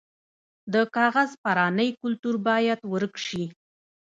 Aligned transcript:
د 0.73 0.75
کاغذ 0.95 1.29
پرانۍ 1.43 1.89
کلتور 2.01 2.35
باید 2.47 2.79
ورک 2.93 3.13
شي. 3.25 3.43